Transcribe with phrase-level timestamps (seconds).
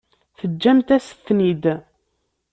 [0.39, 1.63] Teǧǧamt-as-ten-id.